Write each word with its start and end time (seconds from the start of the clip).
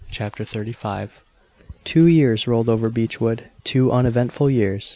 CHAPTER 0.09 0.45
XXXV 0.45 1.09
Two 1.83 2.07
years 2.07 2.47
rolled 2.47 2.69
over 2.69 2.89
Beechwood 2.89 3.43
two 3.63 3.91
uneventful 3.91 4.49
years. 4.49 4.89